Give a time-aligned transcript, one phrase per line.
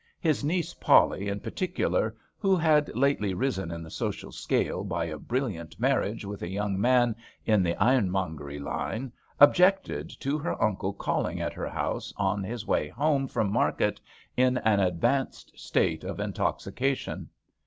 [0.19, 5.05] His niece Polly in par ticular, who had lately risen in the social scale by
[5.05, 10.91] a brilliant marriage with a young man in the ironmongery line, objected to her uncle
[10.93, 14.01] calling at her house on his way home from market
[14.35, 17.29] in an advanced state of intoxication.